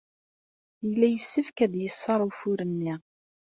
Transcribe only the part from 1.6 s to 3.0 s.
ad yeṣṣer ufur-nni.